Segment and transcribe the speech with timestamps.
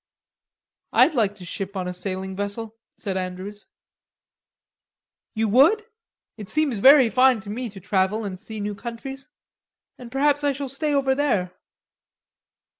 [0.91, 3.67] "I'd like to ship on a sailing vessel," said Andrews.
[5.35, 5.85] "You would?
[6.37, 9.27] It seems very fine to me to travel, and see new countries.
[9.99, 11.51] And perhaps I shall stay over there."